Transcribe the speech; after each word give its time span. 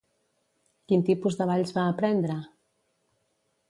Quin 0.91 1.05
tipus 1.11 1.39
de 1.43 1.49
balls 1.53 1.77
va 1.79 1.87
aprendre? 1.93 2.43